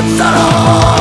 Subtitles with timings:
[0.00, 0.30] った
[0.92, 0.97] ろ